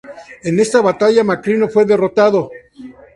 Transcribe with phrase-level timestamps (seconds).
[0.41, 2.49] En esta batalla, Macrino fue derrotado.